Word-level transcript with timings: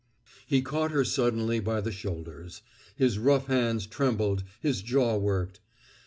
He 0.47 0.63
caught 0.63 0.89
her 0.89 1.05
suddenly 1.05 1.59
by 1.59 1.79
the 1.79 1.91
shoulders. 1.91 2.63
His 2.95 3.19
rough 3.19 3.45
hands 3.45 3.85
trembled; 3.85 4.43
his 4.59 4.81
jaw 4.81 5.15
worked. 5.15 5.59